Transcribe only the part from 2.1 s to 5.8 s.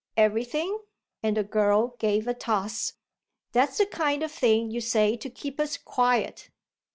a toss. "That's the kind of thing you say to keep us